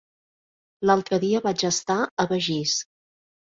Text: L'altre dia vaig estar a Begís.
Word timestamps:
L'altre 0.91 1.19
dia 1.25 1.43
vaig 1.49 1.67
estar 1.71 1.99
a 2.25 2.29
Begís. 2.35 2.77